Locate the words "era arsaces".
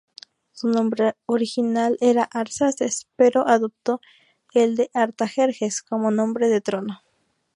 2.01-3.07